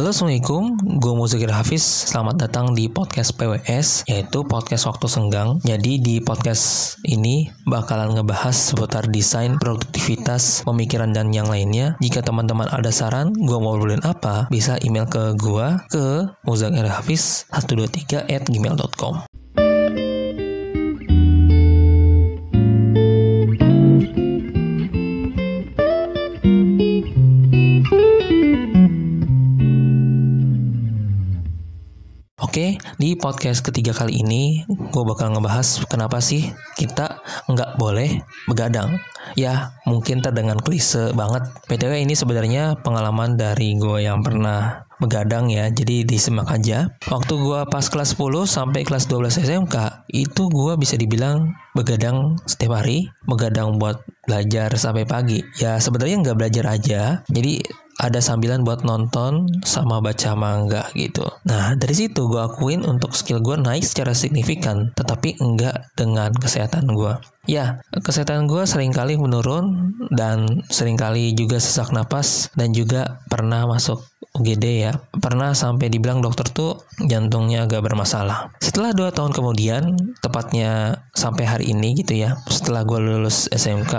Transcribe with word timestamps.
Halo 0.00 0.16
Assalamualaikum, 0.16 0.80
gue 0.96 1.12
Muzakir 1.12 1.52
Hafiz. 1.52 1.84
Selamat 1.84 2.40
datang 2.40 2.72
di 2.72 2.88
podcast 2.88 3.36
PWS 3.36 4.08
Yaitu 4.08 4.48
podcast 4.48 4.88
waktu 4.88 5.12
senggang. 5.12 5.60
Jadi 5.60 6.00
di 6.00 6.24
podcast 6.24 6.96
ini 7.04 7.52
bakalan 7.68 8.16
ngebahas 8.16 8.56
seputar 8.72 9.12
desain, 9.12 9.60
produktivitas, 9.60 10.64
pemikiran 10.64 11.12
dan 11.12 11.36
yang 11.36 11.52
lainnya. 11.52 12.00
Jika 12.00 12.24
teman-teman 12.24 12.72
ada 12.72 12.88
saran, 12.88 13.36
gue 13.36 13.58
mau 13.60 13.76
ngobrolin 13.76 14.00
apa 14.00 14.48
Bisa 14.48 14.80
email 14.80 15.04
ke 15.04 15.36
gue 15.36 15.66
ke 15.92 16.32
muzakirhafiz123 16.48 18.24
at 18.24 18.48
gmail.com 18.48 19.29
Oke, 32.50 32.82
di 32.98 33.14
podcast 33.14 33.62
ketiga 33.62 33.94
kali 33.94 34.26
ini 34.26 34.66
gue 34.66 35.04
bakal 35.06 35.30
ngebahas 35.30 35.86
kenapa 35.86 36.18
sih 36.18 36.50
kita 36.74 37.22
nggak 37.46 37.78
boleh 37.78 38.26
begadang. 38.50 38.98
Ya, 39.38 39.78
mungkin 39.86 40.18
terdengar 40.18 40.58
klise 40.58 41.14
banget. 41.14 41.46
BTW 41.70 42.02
ini 42.02 42.18
sebenarnya 42.18 42.74
pengalaman 42.82 43.38
dari 43.38 43.78
gue 43.78 44.02
yang 44.02 44.26
pernah 44.26 44.82
begadang 44.98 45.46
ya, 45.46 45.70
jadi 45.70 46.02
disimak 46.02 46.50
aja. 46.50 46.90
Waktu 47.06 47.38
gue 47.38 47.60
pas 47.70 47.86
kelas 47.86 48.18
10 48.18 48.42
sampai 48.50 48.82
kelas 48.82 49.06
12 49.06 49.46
SMK, 49.46 50.10
itu 50.10 50.50
gue 50.50 50.74
bisa 50.74 50.98
dibilang 50.98 51.54
begadang 51.78 52.34
setiap 52.50 52.82
hari, 52.82 53.14
begadang 53.30 53.78
buat 53.78 54.02
belajar 54.26 54.74
sampai 54.74 55.06
pagi. 55.06 55.38
Ya 55.62 55.78
sebenarnya 55.78 56.18
nggak 56.18 56.38
belajar 56.42 56.64
aja, 56.66 57.22
jadi 57.30 57.62
ada 58.00 58.16
sambilan 58.24 58.64
buat 58.64 58.80
nonton 58.80 59.44
sama 59.60 60.00
baca 60.00 60.32
manga 60.32 60.88
gitu. 60.96 61.28
Nah, 61.44 61.76
dari 61.76 61.92
situ 61.92 62.32
gue 62.32 62.40
akuin 62.40 62.80
untuk 62.88 63.12
skill 63.12 63.44
gue 63.44 63.60
naik 63.60 63.84
secara 63.84 64.16
signifikan, 64.16 64.96
tetapi 64.96 65.36
enggak 65.36 65.92
dengan 65.92 66.32
kesehatan 66.32 66.88
gue. 66.88 67.12
Ya, 67.44 67.84
kesehatan 67.92 68.48
gue 68.48 68.64
sering 68.64 68.96
kali 68.96 69.20
menurun 69.20 69.92
dan 70.16 70.64
sering 70.72 70.96
kali 70.96 71.36
juga 71.36 71.60
sesak 71.60 71.92
napas 71.92 72.48
dan 72.56 72.72
juga 72.72 73.20
pernah 73.28 73.68
masuk 73.68 74.00
UGD 74.32 74.64
ya. 74.88 74.92
Pernah 75.20 75.52
sampai 75.52 75.92
dibilang 75.92 76.24
dokter 76.24 76.48
tuh 76.48 76.80
jantungnya 77.04 77.68
agak 77.68 77.84
bermasalah. 77.84 78.56
Setelah 78.58 78.96
dua 78.96 79.12
tahun 79.12 79.36
kemudian, 79.36 79.94
tepatnya 80.24 81.04
sampai 81.12 81.44
hari 81.44 81.64
ini 81.76 81.92
gitu 82.00 82.16
ya, 82.16 82.40
setelah 82.48 82.82
gue 82.88 82.96
lulus 82.96 83.46
SMK, 83.52 83.94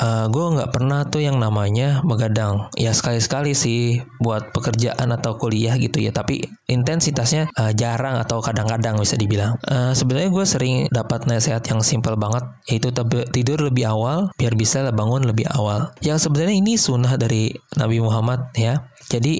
uh, 0.00 0.26
gue 0.28 0.46
nggak 0.56 0.70
pernah 0.72 1.08
tuh 1.08 1.24
yang 1.24 1.40
namanya 1.40 2.04
begadang. 2.04 2.68
Ya 2.76 2.92
sekali-sekali 2.92 3.56
sih 3.56 4.04
buat 4.20 4.52
pekerjaan 4.52 5.12
atau 5.12 5.40
kuliah 5.40 5.76
gitu 5.80 6.00
ya, 6.00 6.12
tapi 6.12 6.44
intensitasnya 6.68 7.48
uh, 7.56 7.72
jarang 7.72 8.20
atau 8.20 8.44
kadang-kadang 8.44 9.00
bisa 9.00 9.16
dibilang. 9.16 9.56
Uh, 9.64 9.96
Sebenarnya 9.96 10.30
gue 10.30 10.44
sering 10.44 10.76
dapat 10.92 11.24
nasihat 11.24 11.64
yang 11.66 11.80
simple 11.80 12.14
banget, 12.20 12.44
yaitu 12.68 12.92
tidur 13.32 13.58
lebih 13.64 13.88
awal 13.88 14.30
biar 14.36 14.52
bisa 14.54 14.84
bangun 14.92 15.24
lebih 15.24 15.48
awal. 15.56 15.92
Yang 16.04 16.28
sebenarnya 16.28 16.56
ini 16.60 16.76
sunnah 16.76 17.16
dari 17.16 17.52
Nabi 17.80 17.98
Muhammad 17.98 18.52
ya. 18.54 18.86
Jadi 19.06 19.38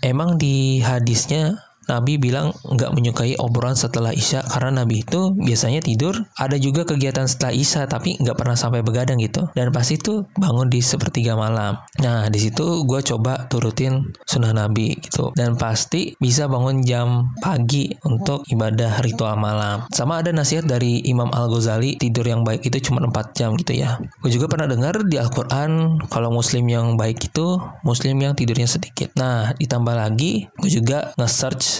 emang 0.00 0.36
di 0.40 0.80
hadisnya 0.80 1.69
Nabi 1.90 2.22
bilang 2.22 2.54
nggak 2.62 2.94
menyukai 2.94 3.34
obrolan 3.42 3.74
setelah 3.74 4.14
Isya 4.14 4.46
karena 4.46 4.86
Nabi 4.86 5.02
itu 5.02 5.34
biasanya 5.34 5.82
tidur. 5.82 6.14
Ada 6.38 6.54
juga 6.62 6.86
kegiatan 6.86 7.26
setelah 7.26 7.50
Isya 7.50 7.90
tapi 7.90 8.14
nggak 8.22 8.38
pernah 8.38 8.54
sampai 8.54 8.86
begadang 8.86 9.18
gitu. 9.18 9.50
Dan 9.58 9.74
pas 9.74 9.86
itu 9.90 10.22
bangun 10.38 10.70
di 10.70 10.78
sepertiga 10.78 11.34
malam. 11.34 11.82
Nah 11.98 12.30
di 12.30 12.38
situ 12.38 12.86
gue 12.86 13.00
coba 13.02 13.50
turutin 13.50 14.14
sunnah 14.22 14.54
Nabi 14.54 14.94
gitu. 15.02 15.34
Dan 15.34 15.58
pasti 15.58 16.14
bisa 16.14 16.46
bangun 16.46 16.86
jam 16.86 17.34
pagi 17.42 17.90
untuk 18.06 18.46
ibadah 18.46 19.02
ritual 19.02 19.34
malam. 19.34 19.82
Sama 19.90 20.22
ada 20.22 20.30
nasihat 20.30 20.62
dari 20.62 21.02
Imam 21.10 21.34
Al 21.34 21.50
Ghazali 21.50 21.98
tidur 21.98 22.22
yang 22.22 22.46
baik 22.46 22.62
itu 22.62 22.92
cuma 22.92 23.02
4 23.02 23.34
jam 23.34 23.58
gitu 23.58 23.74
ya. 23.74 23.98
Gue 24.22 24.30
juga 24.30 24.46
pernah 24.46 24.70
dengar 24.70 25.02
di 25.02 25.18
Al-Quran 25.18 25.98
kalau 26.06 26.30
Muslim 26.30 26.68
yang 26.70 26.94
baik 26.94 27.32
itu 27.32 27.58
Muslim 27.82 28.20
yang 28.22 28.38
tidurnya 28.38 28.68
sedikit. 28.70 29.10
Nah 29.18 29.56
ditambah 29.56 29.94
lagi 29.96 30.46
gue 30.60 30.70
juga 30.70 31.10
nge-search 31.18 31.79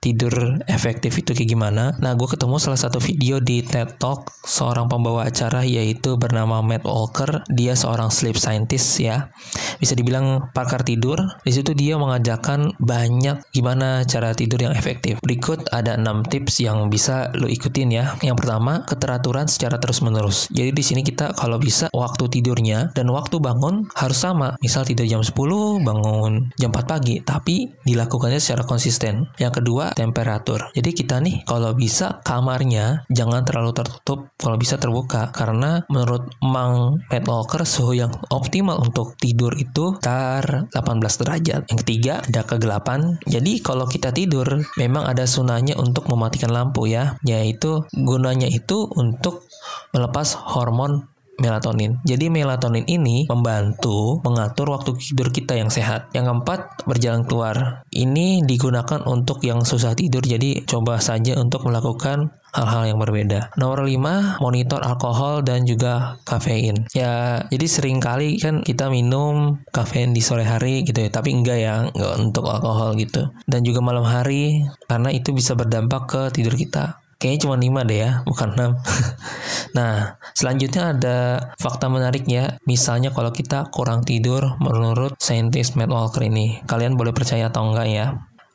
tidur 0.00 0.64
efektif 0.64 1.20
itu 1.20 1.36
kayak 1.36 1.50
gimana. 1.52 1.92
Nah, 2.00 2.16
gue 2.16 2.24
ketemu 2.24 2.56
salah 2.56 2.80
satu 2.80 2.96
video 2.96 3.36
di 3.36 3.60
TED 3.60 4.00
Talk 4.00 4.32
seorang 4.48 4.88
pembawa 4.88 5.28
acara 5.28 5.60
yaitu 5.60 6.16
bernama 6.16 6.64
Matt 6.64 6.88
Walker. 6.88 7.44
Dia 7.52 7.76
seorang 7.76 8.08
sleep 8.08 8.40
scientist 8.40 8.96
ya. 8.96 9.28
Bisa 9.76 9.92
dibilang 9.92 10.48
pakar 10.56 10.88
tidur. 10.88 11.20
Di 11.44 11.52
situ 11.52 11.76
dia 11.76 12.00
mengajarkan 12.00 12.80
banyak 12.80 13.44
gimana 13.52 14.08
cara 14.08 14.32
tidur 14.32 14.64
yang 14.64 14.72
efektif. 14.72 15.20
Berikut 15.20 15.68
ada 15.68 16.00
6 16.00 16.32
tips 16.32 16.64
yang 16.64 16.88
bisa 16.88 17.28
lo 17.36 17.44
ikutin 17.44 17.92
ya. 17.92 18.16
Yang 18.24 18.40
pertama, 18.40 18.80
keteraturan 18.88 19.52
secara 19.52 19.76
terus-menerus. 19.76 20.48
Jadi 20.48 20.72
di 20.72 20.80
sini 20.80 21.04
kita 21.04 21.36
kalau 21.36 21.60
bisa 21.60 21.92
waktu 21.92 22.24
tidurnya 22.40 22.96
dan 22.96 23.12
waktu 23.12 23.36
bangun 23.36 23.84
harus 23.92 24.16
sama. 24.16 24.56
Misal 24.64 24.88
tidur 24.88 25.04
jam 25.04 25.20
10, 25.20 25.36
bangun 25.84 26.48
jam 26.56 26.72
4 26.72 26.88
pagi, 26.88 27.20
tapi 27.20 27.68
dilakukannya 27.84 28.40
secara 28.40 28.64
konsisten. 28.64 29.28
Yang 29.36 29.60
kedua, 29.60 29.89
temperatur. 29.94 30.70
Jadi 30.74 30.90
kita 30.94 31.18
nih 31.22 31.42
kalau 31.44 31.74
bisa 31.74 32.22
kamarnya 32.22 33.04
jangan 33.10 33.42
terlalu 33.42 33.72
tertutup, 33.74 34.30
kalau 34.36 34.56
bisa 34.56 34.76
terbuka 34.76 35.30
karena 35.34 35.82
menurut 35.90 36.30
Mang 36.42 37.02
Matt 37.08 37.26
Walker 37.26 37.62
suhu 37.66 37.96
yang 37.96 38.12
optimal 38.30 38.80
untuk 38.80 39.16
tidur 39.16 39.54
itu 39.56 39.96
sekitar 39.98 40.70
18 40.72 41.20
derajat. 41.20 41.60
Yang 41.70 41.78
ketiga 41.86 42.14
ada 42.24 42.42
kegelapan. 42.46 43.00
Jadi 43.26 43.60
kalau 43.60 43.86
kita 43.86 44.10
tidur 44.14 44.62
memang 44.76 45.06
ada 45.06 45.24
sunahnya 45.26 45.76
untuk 45.78 46.06
mematikan 46.10 46.50
lampu 46.50 46.90
ya, 46.90 47.18
yaitu 47.26 47.84
gunanya 47.94 48.46
itu 48.50 48.88
untuk 48.96 49.46
melepas 49.94 50.34
hormon 50.54 51.06
melatonin. 51.40 51.98
Jadi 52.04 52.28
melatonin 52.28 52.84
ini 52.86 53.24
membantu 53.26 54.20
mengatur 54.22 54.70
waktu 54.76 54.94
tidur 55.00 55.32
kita 55.32 55.56
yang 55.56 55.72
sehat. 55.72 56.12
Yang 56.12 56.30
keempat, 56.30 56.60
berjalan 56.84 57.24
keluar. 57.24 57.82
Ini 57.90 58.44
digunakan 58.44 59.02
untuk 59.08 59.42
yang 59.42 59.64
susah 59.64 59.96
tidur, 59.96 60.22
jadi 60.22 60.62
coba 60.68 61.00
saja 61.00 61.40
untuk 61.40 61.66
melakukan 61.66 62.30
hal-hal 62.54 62.94
yang 62.94 62.98
berbeda. 62.98 63.54
Nomor 63.56 63.86
5, 63.86 64.42
monitor 64.42 64.82
alkohol 64.82 65.42
dan 65.46 65.64
juga 65.64 66.18
kafein. 66.26 66.86
Ya, 66.94 67.46
jadi 67.48 67.66
sering 67.66 68.02
kali 68.02 68.38
kan 68.42 68.62
kita 68.66 68.90
minum 68.90 69.62
kafein 69.70 70.10
di 70.10 70.22
sore 70.22 70.42
hari 70.42 70.82
gitu 70.82 71.06
ya, 71.06 71.10
tapi 71.10 71.34
enggak 71.34 71.58
ya, 71.58 71.86
enggak 71.90 72.14
untuk 72.18 72.44
alkohol 72.50 72.98
gitu. 72.98 73.30
Dan 73.46 73.62
juga 73.62 73.80
malam 73.82 74.04
hari 74.06 74.66
karena 74.90 75.14
itu 75.14 75.30
bisa 75.30 75.54
berdampak 75.54 76.02
ke 76.10 76.22
tidur 76.34 76.54
kita. 76.58 76.98
Kayaknya 77.20 77.40
cuma 77.44 77.56
5 77.60 77.84
deh 77.84 77.98
ya, 78.00 78.10
bukan 78.24 78.48
6. 78.56 78.80
nah, 79.76 80.16
selanjutnya 80.40 80.96
ada 80.96 81.18
fakta 81.60 81.92
menariknya. 81.92 82.56
Misalnya 82.64 83.12
kalau 83.12 83.28
kita 83.28 83.68
kurang 83.68 84.08
tidur 84.08 84.56
menurut 84.56 85.20
saintis 85.20 85.76
Matt 85.76 85.92
Walker 85.92 86.24
ini. 86.24 86.64
Kalian 86.64 86.96
boleh 86.96 87.12
percaya 87.12 87.52
atau 87.52 87.68
enggak 87.68 87.88
ya. 87.92 88.06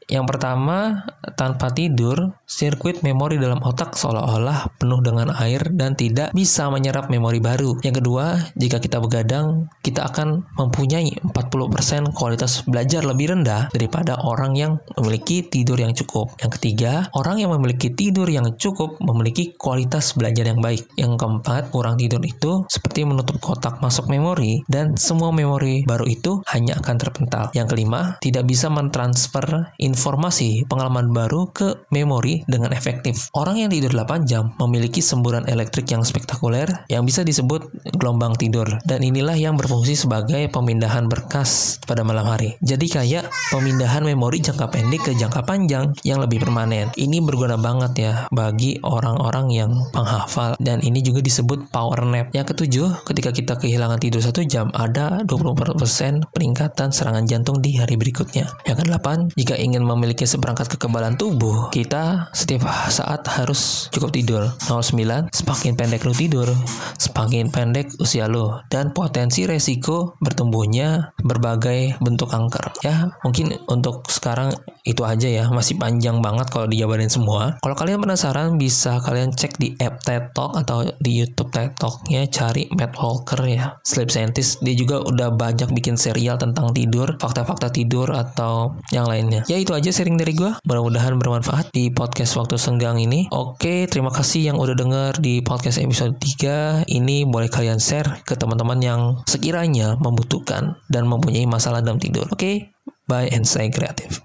Yang 0.06 0.38
pertama, 0.38 1.02
tanpa 1.34 1.74
tidur, 1.74 2.38
sirkuit 2.46 3.02
memori 3.02 3.42
dalam 3.42 3.58
otak 3.66 3.98
seolah-olah 3.98 4.78
penuh 4.78 5.02
dengan 5.02 5.34
air 5.34 5.66
dan 5.74 5.98
tidak 5.98 6.30
bisa 6.38 6.70
menyerap 6.70 7.10
memori 7.10 7.42
baru. 7.42 7.82
Yang 7.82 8.06
kedua, 8.06 8.26
jika 8.54 8.78
kita 8.78 9.02
begadang, 9.02 9.66
kita 9.82 10.06
akan 10.06 10.46
mempunyai 10.62 11.10
40% 11.26 12.14
kualitas 12.14 12.62
belajar 12.70 13.02
lebih 13.02 13.34
rendah 13.34 13.74
daripada 13.74 14.22
orang 14.22 14.54
yang 14.54 14.78
memiliki 14.94 15.42
tidur 15.42 15.82
yang 15.82 15.98
cukup. 15.98 16.38
Yang 16.38 16.62
ketiga, 16.62 17.10
orang 17.18 17.42
yang 17.42 17.50
memiliki 17.58 17.90
tidur 17.90 18.30
yang 18.30 18.46
cukup 18.62 19.02
memiliki 19.02 19.58
kualitas 19.58 20.14
belajar 20.14 20.46
yang 20.46 20.62
baik. 20.62 20.86
Yang 20.94 21.18
keempat, 21.18 21.74
kurang 21.74 21.98
tidur 21.98 22.22
itu 22.22 22.62
seperti 22.70 23.10
menutup 23.10 23.42
kotak 23.42 23.82
masuk 23.82 24.06
memori 24.14 24.62
dan 24.70 24.94
semua 25.02 25.34
memori 25.34 25.82
baru 25.82 26.06
itu 26.06 26.46
hanya 26.54 26.78
akan 26.78 26.96
terpental. 27.02 27.50
Yang 27.58 27.74
kelima, 27.74 28.22
tidak 28.22 28.46
bisa 28.46 28.70
mentransfer 28.70 29.74
informasi 29.82 29.95
pengalaman 29.96 31.12
baru 31.16 31.50
ke 31.50 31.88
memori 31.90 32.44
dengan 32.46 32.76
efektif. 32.76 33.32
Orang 33.34 33.58
yang 33.58 33.72
tidur 33.72 33.92
8 33.96 34.28
jam 34.28 34.52
memiliki 34.60 35.00
semburan 35.00 35.48
elektrik 35.48 35.90
yang 35.90 36.04
spektakuler 36.04 36.86
yang 36.92 37.08
bisa 37.08 37.24
disebut 37.24 37.72
gelombang 37.96 38.36
tidur. 38.36 38.68
Dan 38.84 39.02
inilah 39.02 39.34
yang 39.40 39.56
berfungsi 39.56 39.96
sebagai 39.96 40.52
pemindahan 40.52 41.08
berkas 41.08 41.80
pada 41.88 42.04
malam 42.04 42.28
hari. 42.28 42.60
Jadi 42.60 42.88
kayak 42.92 43.32
pemindahan 43.50 44.04
memori 44.04 44.44
jangka 44.44 44.68
pendek 44.70 45.08
ke 45.08 45.12
jangka 45.16 45.48
panjang 45.48 45.96
yang 46.04 46.20
lebih 46.20 46.44
permanen. 46.44 46.92
Ini 46.94 47.24
berguna 47.24 47.56
banget 47.56 47.94
ya 47.96 48.14
bagi 48.30 48.78
orang-orang 48.84 49.48
yang 49.54 49.72
penghafal 49.96 50.60
dan 50.60 50.84
ini 50.84 51.00
juga 51.00 51.24
disebut 51.24 51.72
power 51.72 52.04
nap. 52.04 52.36
Yang 52.36 52.56
ketujuh, 52.56 53.08
ketika 53.08 53.30
kita 53.32 53.54
kehilangan 53.56 54.02
tidur 54.02 54.20
satu 54.20 54.44
jam, 54.44 54.68
ada 54.76 55.24
20% 55.24 56.34
peningkatan 56.34 56.90
serangan 56.92 57.24
jantung 57.30 57.62
di 57.62 57.78
hari 57.80 57.96
berikutnya. 57.96 58.50
Yang 58.68 58.86
kedelapan, 58.86 59.30
jika 59.38 59.56
ingin 59.56 59.85
memiliki 59.86 60.26
seperangkat 60.26 60.74
kekebalan 60.74 61.16
tubuh, 61.16 61.70
kita 61.70 62.34
setiap 62.34 62.66
saat 62.90 63.22
harus 63.30 63.88
cukup 63.94 64.10
tidur. 64.10 64.44
09, 64.66 65.30
semakin 65.30 65.78
pendek 65.78 66.04
lu 66.04 66.14
tidur, 66.18 66.50
semakin 66.98 67.54
pendek 67.54 67.94
usia 68.02 68.26
lu 68.26 68.50
dan 68.74 68.92
potensi 68.92 69.46
resiko 69.46 70.18
bertumbuhnya 70.18 71.14
berbagai 71.22 72.02
bentuk 72.02 72.34
kanker. 72.34 72.82
Ya, 72.82 73.14
mungkin 73.22 73.54
untuk 73.70 74.10
sekarang 74.10 74.52
itu 74.86 75.02
aja 75.02 75.26
ya, 75.26 75.46
masih 75.50 75.78
panjang 75.82 76.22
banget 76.22 76.50
kalau 76.54 76.70
dijabarin 76.70 77.10
semua. 77.10 77.58
Kalau 77.62 77.74
kalian 77.74 78.02
penasaran 78.02 78.58
bisa 78.62 79.02
kalian 79.02 79.34
cek 79.34 79.58
di 79.58 79.74
app 79.82 80.02
TED 80.06 80.34
Talk 80.34 80.54
atau 80.58 80.86
di 81.02 81.22
YouTube 81.22 81.50
TED 81.50 81.74
Talk-nya 81.78 82.30
cari 82.30 82.70
Matt 82.74 82.98
Walker 83.02 83.42
ya, 83.46 83.78
sleep 83.82 84.14
scientist. 84.14 84.62
Dia 84.62 84.78
juga 84.78 85.02
udah 85.02 85.34
banyak 85.34 85.74
bikin 85.74 85.98
serial 85.98 86.38
tentang 86.38 86.72
tidur, 86.72 87.18
fakta-fakta 87.18 87.74
tidur 87.74 88.14
atau 88.14 88.78
yang 88.94 89.10
lainnya. 89.10 89.42
Ya 89.50 89.58
itu 89.58 89.74
aja 89.76 89.92
sharing 89.92 90.16
dari 90.16 90.32
gue. 90.32 90.52
Mudah-mudahan 90.64 91.20
bermanfaat 91.20 91.76
di 91.76 91.92
podcast 91.92 92.40
waktu 92.40 92.56
senggang 92.56 92.96
ini. 93.00 93.28
Oke, 93.30 93.88
terima 93.92 94.12
kasih 94.12 94.52
yang 94.52 94.58
udah 94.60 94.76
denger 94.76 95.20
di 95.20 95.44
podcast 95.44 95.80
episode 95.80 96.16
3. 96.20 96.88
Ini 96.88 97.28
boleh 97.28 97.52
kalian 97.52 97.80
share 97.80 98.24
ke 98.24 98.40
teman-teman 98.40 98.80
yang 98.80 99.02
sekiranya 99.28 100.00
membutuhkan 100.00 100.80
dan 100.88 101.08
mempunyai 101.08 101.44
masalah 101.44 101.84
dalam 101.84 102.00
tidur. 102.00 102.28
Oke, 102.32 102.72
bye 103.06 103.28
and 103.32 103.44
stay 103.44 103.68
kreatif. 103.68 104.24